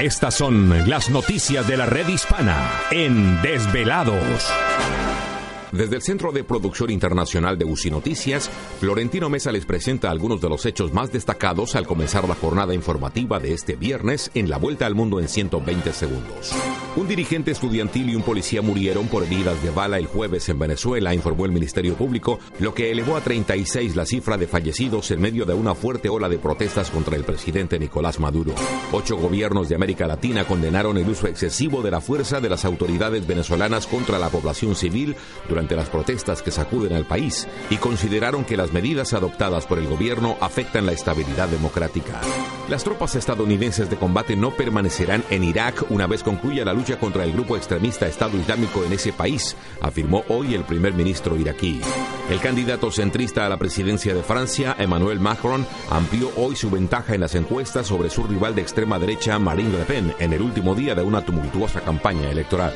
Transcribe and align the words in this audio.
Estas 0.00 0.34
son 0.34 0.88
las 0.88 1.10
noticias 1.10 1.66
de 1.66 1.76
la 1.76 1.84
red 1.84 2.06
hispana 2.06 2.70
en 2.92 3.42
Desvelados. 3.42 4.48
Desde 5.72 5.96
el 5.96 6.02
Centro 6.02 6.32
de 6.32 6.44
Producción 6.44 6.90
Internacional 6.90 7.58
de 7.58 7.66
UCI 7.66 7.90
Noticias, 7.90 8.50
Florentino 8.80 9.28
Mesa 9.28 9.52
les 9.52 9.66
presenta 9.66 10.10
algunos 10.10 10.40
de 10.40 10.48
los 10.48 10.64
hechos 10.64 10.94
más 10.94 11.12
destacados 11.12 11.76
al 11.76 11.86
comenzar 11.86 12.26
la 12.26 12.34
jornada 12.34 12.72
informativa 12.72 13.38
de 13.38 13.52
este 13.52 13.76
viernes 13.76 14.30
en 14.34 14.48
la 14.48 14.56
Vuelta 14.56 14.86
al 14.86 14.94
Mundo 14.94 15.20
en 15.20 15.28
120 15.28 15.92
segundos. 15.92 16.54
Un 16.96 17.06
dirigente 17.06 17.50
estudiantil 17.50 18.08
y 18.08 18.16
un 18.16 18.22
policía 18.22 18.62
murieron 18.62 19.08
por 19.08 19.24
heridas 19.24 19.62
de 19.62 19.70
bala 19.70 19.98
el 19.98 20.06
jueves 20.06 20.48
en 20.48 20.58
Venezuela, 20.58 21.14
informó 21.14 21.44
el 21.44 21.52
Ministerio 21.52 21.94
Público, 21.94 22.40
lo 22.60 22.72
que 22.72 22.90
elevó 22.90 23.16
a 23.16 23.20
36 23.20 23.94
la 23.94 24.06
cifra 24.06 24.38
de 24.38 24.46
fallecidos 24.46 25.10
en 25.10 25.20
medio 25.20 25.44
de 25.44 25.52
una 25.52 25.74
fuerte 25.74 26.08
ola 26.08 26.30
de 26.30 26.38
protestas 26.38 26.90
contra 26.90 27.14
el 27.14 27.24
presidente 27.24 27.78
Nicolás 27.78 28.18
Maduro. 28.20 28.54
Ocho 28.90 29.18
gobiernos 29.18 29.68
de 29.68 29.74
América 29.74 30.06
Latina 30.06 30.44
condenaron 30.44 30.96
el 30.96 31.08
uso 31.08 31.26
excesivo 31.26 31.82
de 31.82 31.90
la 31.90 32.00
fuerza 32.00 32.40
de 32.40 32.48
las 32.48 32.64
autoridades 32.64 33.26
venezolanas 33.26 33.86
contra 33.86 34.18
la 34.18 34.30
población 34.30 34.74
civil 34.74 35.14
durante 35.46 35.57
las 35.66 35.88
protestas 35.88 36.42
que 36.42 36.50
sacuden 36.50 36.92
al 36.92 37.04
país 37.04 37.48
y 37.70 37.76
consideraron 37.76 38.44
que 38.44 38.56
las 38.56 38.72
medidas 38.72 39.12
adoptadas 39.12 39.66
por 39.66 39.78
el 39.78 39.88
gobierno 39.88 40.36
afectan 40.40 40.86
la 40.86 40.92
estabilidad 40.92 41.48
democrática. 41.48 42.20
Las 42.68 42.84
tropas 42.84 43.14
estadounidenses 43.16 43.88
de 43.88 43.96
combate 43.96 44.36
no 44.36 44.50
permanecerán 44.50 45.24
en 45.30 45.42
Irak 45.42 45.90
una 45.90 46.06
vez 46.06 46.22
concluya 46.22 46.64
la 46.64 46.74
lucha 46.74 46.98
contra 46.98 47.24
el 47.24 47.32
grupo 47.32 47.56
extremista 47.56 48.06
Estado 48.06 48.36
Islámico 48.36 48.84
en 48.84 48.92
ese 48.92 49.12
país, 49.12 49.56
afirmó 49.80 50.22
hoy 50.28 50.54
el 50.54 50.64
primer 50.64 50.92
ministro 50.92 51.36
iraquí. 51.36 51.80
El 52.30 52.40
candidato 52.40 52.90
centrista 52.90 53.46
a 53.46 53.48
la 53.48 53.56
presidencia 53.56 54.14
de 54.14 54.22
Francia, 54.22 54.76
Emmanuel 54.78 55.18
Macron, 55.18 55.66
amplió 55.90 56.30
hoy 56.36 56.56
su 56.56 56.70
ventaja 56.70 57.14
en 57.14 57.22
las 57.22 57.34
encuestas 57.34 57.86
sobre 57.86 58.10
su 58.10 58.22
rival 58.24 58.54
de 58.54 58.62
extrema 58.62 58.98
derecha, 58.98 59.38
Marine 59.38 59.78
Le 59.78 59.84
Pen, 59.84 60.14
en 60.18 60.34
el 60.34 60.42
último 60.42 60.74
día 60.74 60.94
de 60.94 61.02
una 61.02 61.24
tumultuosa 61.24 61.80
campaña 61.80 62.30
electoral. 62.30 62.74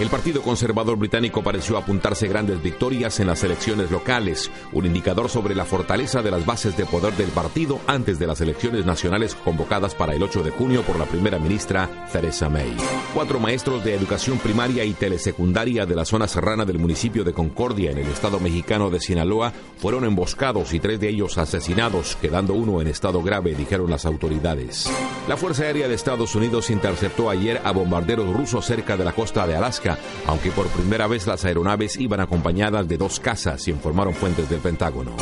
El 0.00 0.08
Partido 0.08 0.40
Conservador 0.42 0.96
Británico 0.96 1.42
pareció 1.42 1.76
apuntarse 1.76 2.26
grandes 2.26 2.62
victorias 2.62 3.20
en 3.20 3.26
las 3.26 3.44
elecciones 3.44 3.90
locales, 3.90 4.50
un 4.72 4.86
indicador 4.86 5.28
sobre 5.28 5.54
la 5.54 5.66
fortaleza 5.66 6.22
de 6.22 6.30
las 6.30 6.46
bases 6.46 6.76
de 6.78 6.86
poder 6.86 7.12
del 7.14 7.28
partido 7.28 7.78
antes 7.86 8.18
de 8.18 8.26
las 8.26 8.40
elecciones 8.40 8.86
nacionales 8.86 9.34
convocadas 9.34 9.94
para 9.94 10.14
el 10.14 10.22
8 10.22 10.42
de 10.42 10.50
junio 10.50 10.82
por 10.82 10.98
la 10.98 11.04
primera 11.04 11.38
ministra 11.38 12.08
Theresa 12.10 12.48
May. 12.48 12.74
Cuatro 13.12 13.38
maestros 13.38 13.84
de 13.84 13.94
educación 13.94 14.38
primaria 14.38 14.82
y 14.84 14.94
telesecundaria 14.94 15.84
de 15.84 15.94
la 15.94 16.06
zona 16.06 16.26
serrana 16.26 16.64
del 16.64 16.78
municipio 16.78 17.22
de 17.22 17.34
Concordia, 17.34 17.90
en 17.90 17.98
el 17.98 18.08
estado 18.08 18.40
mexicano 18.40 18.88
de 18.88 18.98
Sinaloa, 18.98 19.52
fueron 19.76 20.04
emboscados 20.04 20.72
y 20.72 20.80
tres 20.80 21.00
de 21.00 21.10
ellos 21.10 21.36
asesinados, 21.36 22.16
quedando 22.16 22.54
uno 22.54 22.80
en 22.80 22.88
estado 22.88 23.22
grave, 23.22 23.54
dijeron 23.54 23.90
las 23.90 24.06
autoridades. 24.06 24.90
La 25.28 25.36
Fuerza 25.36 25.64
Aérea 25.64 25.86
de 25.86 25.94
Estados 25.94 26.34
Unidos 26.34 26.70
interceptó 26.70 27.30
ayer 27.30 27.60
a 27.62 27.72
bombarderos 27.72 28.32
rusos 28.34 28.64
cerca 28.64 28.96
de 28.96 29.04
la 29.04 29.12
costa 29.12 29.46
de 29.46 29.54
Alaska 29.54 29.81
aunque 30.26 30.50
por 30.50 30.68
primera 30.68 31.06
vez 31.06 31.26
las 31.26 31.44
aeronaves 31.44 31.96
iban 31.98 32.20
acompañadas 32.20 32.88
de 32.88 32.96
dos 32.96 33.20
casas, 33.20 33.68
informaron 33.68 34.14
fuentes 34.14 34.48
del 34.48 34.60
Pentágono. 34.60 35.12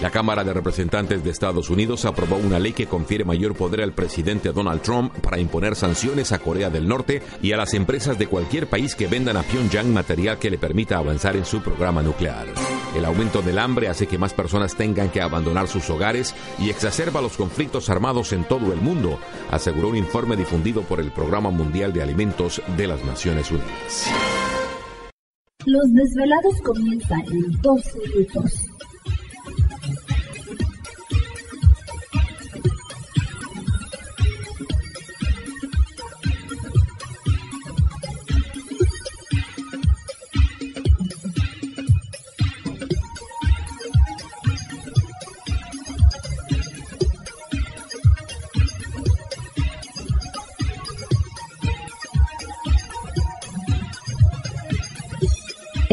La 0.00 0.10
Cámara 0.10 0.44
de 0.44 0.54
Representantes 0.54 1.24
de 1.24 1.30
Estados 1.30 1.70
Unidos 1.70 2.04
aprobó 2.04 2.36
una 2.36 2.60
ley 2.60 2.72
que 2.72 2.86
confiere 2.86 3.24
mayor 3.24 3.56
poder 3.56 3.82
al 3.82 3.92
presidente 3.92 4.52
Donald 4.52 4.80
Trump 4.80 5.12
para 5.18 5.40
imponer 5.40 5.74
sanciones 5.74 6.30
a 6.30 6.38
Corea 6.38 6.70
del 6.70 6.86
Norte 6.86 7.20
y 7.42 7.50
a 7.50 7.56
las 7.56 7.74
empresas 7.74 8.16
de 8.16 8.28
cualquier 8.28 8.68
país 8.68 8.94
que 8.94 9.08
vendan 9.08 9.36
a 9.36 9.42
Pyongyang 9.42 9.92
material 9.92 10.38
que 10.38 10.50
le 10.50 10.58
permita 10.58 10.98
avanzar 10.98 11.34
en 11.34 11.44
su 11.44 11.60
programa 11.60 12.00
nuclear. 12.00 12.46
El 12.96 13.04
aumento 13.04 13.42
del 13.42 13.58
hambre 13.58 13.88
hace 13.88 14.06
que 14.06 14.18
más 14.18 14.32
personas 14.34 14.76
tengan 14.76 15.10
que 15.10 15.20
abandonar 15.20 15.66
sus 15.66 15.90
hogares 15.90 16.32
y 16.60 16.70
exacerba 16.70 17.20
los 17.20 17.36
conflictos 17.36 17.90
armados 17.90 18.32
en 18.32 18.44
todo 18.44 18.72
el 18.72 18.80
mundo, 18.80 19.18
aseguró 19.50 19.88
un 19.88 19.96
informe 19.96 20.36
difundido 20.36 20.82
por 20.82 21.00
el 21.00 21.10
Programa 21.10 21.50
Mundial 21.50 21.92
de 21.92 22.02
Alimentos 22.02 22.62
de 22.76 22.86
las 22.86 23.04
Naciones 23.04 23.50
Unidas. 23.50 24.06
Los 25.66 25.92
desvelados 25.92 26.54
comienzan 26.62 27.20
en 27.32 27.60
dos 27.60 27.82
minutos. 27.96 28.77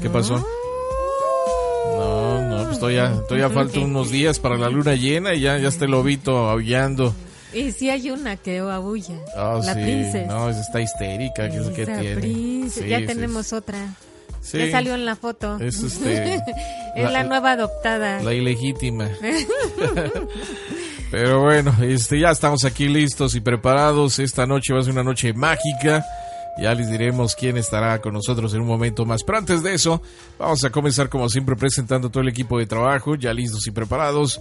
¿Qué 0.00 0.08
pasó? 0.10 0.44
No, 1.96 2.42
no, 2.48 2.64
pues 2.66 2.78
todavía, 2.78 3.12
todavía 3.28 3.50
falta 3.50 3.80
unos 3.80 4.10
días 4.10 4.38
para 4.38 4.56
la 4.56 4.68
luna 4.68 4.94
llena 4.94 5.34
y 5.34 5.40
ya, 5.40 5.58
ya 5.58 5.68
está 5.68 5.84
el 5.86 5.90
lobito 5.92 6.36
aullando. 6.48 7.14
Y 7.52 7.72
sí 7.72 7.88
hay 7.90 8.10
una 8.10 8.36
que 8.36 8.58
aúlla. 8.58 9.16
Oh, 9.36 9.60
la 9.64 9.74
sí. 9.74 9.80
princesa. 9.80 10.26
No, 10.32 10.50
está 10.50 10.80
histérica, 10.80 11.48
que 11.50 11.56
es 11.58 11.68
que 11.70 11.86
tiene. 11.86 12.20
Sí, 12.70 12.86
ya 12.86 12.98
sí, 13.00 13.06
tenemos 13.06 13.52
otra. 13.52 13.94
sí. 14.42 14.58
Ya 14.58 14.70
salió 14.70 14.94
en 14.94 15.04
la 15.06 15.16
foto. 15.16 15.58
Es 15.58 15.82
este. 15.82 16.34
es 16.34 16.40
la- 17.04 17.10
la, 17.10 17.24
nueva 17.24 17.52
adoptada. 17.52 18.22
La 18.22 18.34
ilegítima. 18.34 19.08
Pero 21.10 21.40
bueno, 21.40 21.74
este, 21.82 22.20
ya 22.20 22.30
estamos 22.30 22.64
aquí 22.64 22.86
listos 22.86 23.34
y 23.34 23.40
preparados. 23.40 24.18
Esta 24.18 24.46
noche 24.46 24.74
va 24.74 24.80
a 24.80 24.82
ser 24.82 24.92
una 24.92 25.02
noche 25.04 25.32
mágica. 25.32 26.04
Ya 26.60 26.74
les 26.74 26.90
diremos 26.90 27.36
quién 27.36 27.56
estará 27.56 28.00
con 28.00 28.14
nosotros 28.14 28.52
en 28.52 28.62
un 28.62 28.66
momento 28.66 29.04
más. 29.06 29.22
Pero 29.22 29.38
antes 29.38 29.62
de 29.62 29.74
eso, 29.74 30.02
vamos 30.38 30.64
a 30.64 30.70
comenzar 30.70 31.08
como 31.08 31.28
siempre 31.28 31.54
presentando 31.54 32.10
todo 32.10 32.22
el 32.22 32.28
equipo 32.28 32.58
de 32.58 32.66
trabajo, 32.66 33.14
ya 33.14 33.32
listos 33.32 33.66
y 33.66 33.70
preparados. 33.70 34.40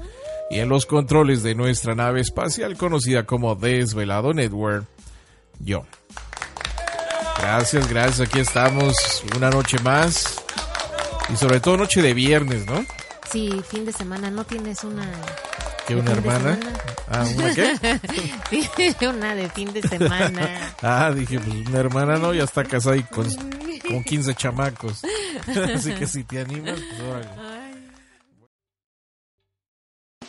Y 0.50 0.60
en 0.60 0.70
los 0.70 0.86
controles 0.86 1.44
de 1.44 1.54
nuestra 1.54 1.94
nave 1.94 2.22
espacial 2.22 2.76
conocida 2.76 3.26
como 3.26 3.56
Desvelado 3.56 4.34
Network, 4.34 4.86
yo. 5.60 5.86
Gracias, 7.38 7.88
gracias. 7.88 8.28
Aquí 8.28 8.40
estamos 8.40 9.24
una 9.36 9.52
noche 9.52 9.78
más. 9.84 10.44
Y 11.32 11.36
sobre 11.36 11.60
todo 11.60 11.78
noche 11.78 12.02
de 12.02 12.14
viernes, 12.14 12.66
¿no? 12.66 12.84
Sí, 13.32 13.62
fin 13.68 13.86
de 13.86 13.92
semana. 13.92 14.32
¿No 14.32 14.44
tienes 14.44 14.84
una 14.84 15.08
¿Qué, 15.88 15.96
de 15.96 16.02
una 16.02 16.12
hermana? 16.12 16.60
Ah, 17.10 17.26
¿una 17.36 17.56
qué? 17.56 17.76
Sí, 18.76 19.06
una 19.06 19.36
de 19.36 19.50
fin 19.50 19.72
de 19.74 19.82
semana. 19.82 20.74
Ah, 20.82 21.12
dije, 21.16 21.40
pues 21.40 21.68
una 21.68 21.80
hermana 21.80 22.18
no, 22.18 22.34
ya 22.34 22.44
está 22.44 22.64
casada 22.64 22.98
y 22.98 23.04
con, 23.04 23.26
con 23.88 24.04
15 24.04 24.36
chamacos. 24.36 25.02
Así 25.76 25.94
que 25.94 26.06
si 26.06 26.24
te 26.24 26.42
animas, 26.42 26.80
pues 26.80 27.02
órale. 27.02 27.28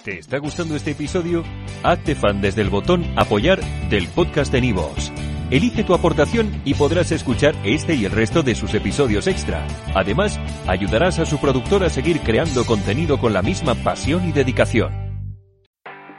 ¿Te 0.04 0.18
está 0.20 0.38
gustando 0.38 0.76
este 0.76 0.92
episodio? 0.92 1.44
Hazte 1.82 2.14
fan 2.14 2.40
desde 2.40 2.62
el 2.62 2.70
botón 2.70 3.04
Apoyar 3.16 3.60
del 3.90 4.06
podcast 4.08 4.52
de 4.52 4.60
Nivos. 4.60 5.12
Elige 5.50 5.82
tu 5.82 5.92
aportación 5.92 6.62
y 6.64 6.74
podrás 6.74 7.10
escuchar 7.10 7.54
este 7.64 7.94
y 7.94 8.04
el 8.04 8.12
resto 8.12 8.42
de 8.42 8.54
sus 8.54 8.74
episodios 8.74 9.26
extra. 9.26 9.66
Además, 9.94 10.38
ayudarás 10.66 11.18
a 11.18 11.26
su 11.26 11.38
productor 11.38 11.82
a 11.84 11.90
seguir 11.90 12.20
creando 12.20 12.64
contenido 12.64 13.18
con 13.18 13.32
la 13.32 13.42
misma 13.42 13.74
pasión 13.74 14.28
y 14.28 14.32
dedicación. 14.32 15.07